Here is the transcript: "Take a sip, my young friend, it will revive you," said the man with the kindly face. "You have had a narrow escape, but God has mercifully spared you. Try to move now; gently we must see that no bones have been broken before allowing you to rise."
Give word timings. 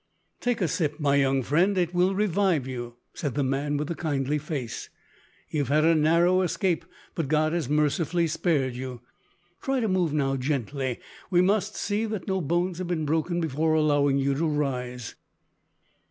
"Take 0.39 0.61
a 0.61 0.67
sip, 0.67 0.99
my 0.99 1.15
young 1.17 1.43
friend, 1.43 1.77
it 1.77 1.93
will 1.93 2.15
revive 2.15 2.65
you," 2.65 2.95
said 3.13 3.35
the 3.35 3.43
man 3.43 3.77
with 3.77 3.87
the 3.87 3.93
kindly 3.93 4.39
face. 4.39 4.89
"You 5.51 5.59
have 5.59 5.67
had 5.67 5.85
a 5.85 5.93
narrow 5.93 6.41
escape, 6.41 6.85
but 7.13 7.27
God 7.27 7.53
has 7.53 7.69
mercifully 7.69 8.25
spared 8.25 8.73
you. 8.73 9.01
Try 9.61 9.79
to 9.79 9.87
move 9.87 10.11
now; 10.11 10.37
gently 10.37 10.99
we 11.29 11.41
must 11.41 11.75
see 11.75 12.07
that 12.07 12.27
no 12.27 12.41
bones 12.41 12.79
have 12.79 12.87
been 12.87 13.05
broken 13.05 13.39
before 13.39 13.75
allowing 13.75 14.17
you 14.17 14.33
to 14.33 14.47
rise." 14.47 15.13